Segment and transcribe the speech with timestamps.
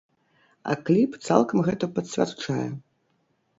[0.71, 2.61] А кліп цалкам гэта пацвярджае.